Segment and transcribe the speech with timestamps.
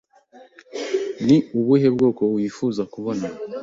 [1.25, 3.25] Ni ubuhe bwoko wifuza kubona?